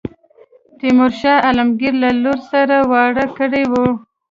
تیمور 0.79 1.11
شاه 1.19 1.43
عالمګیر 1.47 1.93
له 2.03 2.09
لور 2.23 2.39
سره 2.51 2.75
واړه 2.91 3.25
کړی 3.37 3.63
وو. 3.71 3.87